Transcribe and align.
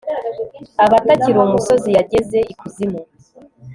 aba 0.83 0.95
atakiri 1.01 1.37
umusozi, 1.41 1.89
yageze 1.97 2.37
ikuzimu 2.51 3.01